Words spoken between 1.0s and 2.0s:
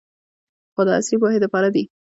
پوهې د پاره دې